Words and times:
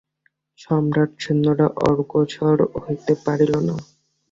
সম্রাট-সৈন্যেরা 0.59 1.67
অগ্রসর 1.89 2.57
হইতে 2.81 3.13
পারিল 3.25 3.53
না। 3.67 3.75